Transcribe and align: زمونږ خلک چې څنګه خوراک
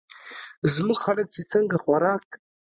زمونږ 0.73 0.99
خلک 1.05 1.25
چې 1.35 1.41
څنګه 1.51 1.75
خوراک 1.83 2.27